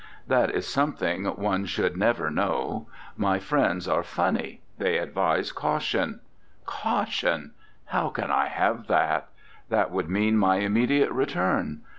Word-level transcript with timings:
"That 0.27 0.49
is 0.55 0.65
something 0.67 1.25
one 1.27 1.67
should 1.67 1.95
never 1.95 2.31
know. 2.31 2.89
My 3.15 3.37
friends 3.37 3.87
are 3.87 4.01
funny; 4.01 4.63
they 4.79 4.97
ad 4.97 5.13
vise 5.13 5.51
caution. 5.51 6.21
Caution! 6.65 7.51
How 7.85 8.09
can 8.09 8.31
I 8.31 8.47
have 8.47 8.87
that? 8.87 9.29
That 9.69 9.91
would 9.91 10.09
mean 10.09 10.37
my 10.37 10.55
immediate 10.55 11.11
return. 11.11 11.81